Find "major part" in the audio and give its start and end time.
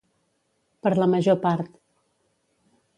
1.13-1.79